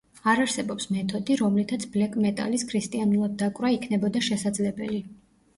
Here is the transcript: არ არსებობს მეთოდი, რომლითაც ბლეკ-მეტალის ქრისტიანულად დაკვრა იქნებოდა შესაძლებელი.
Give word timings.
არ 0.31 0.39
არსებობს 0.43 0.87
მეთოდი, 0.93 1.35
რომლითაც 1.41 1.85
ბლეკ-მეტალის 1.97 2.65
ქრისტიანულად 2.71 3.37
დაკვრა 3.43 3.73
იქნებოდა 3.79 4.23
შესაძლებელი. 4.31 4.99